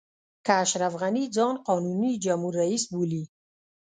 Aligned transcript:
که 0.45 0.53
اشرف 0.63 0.93
غني 1.01 1.25
ځان 1.35 1.55
قانوني 1.67 2.11
جمهور 2.25 2.53
رئیس 2.61 2.83
بولي. 2.91 3.23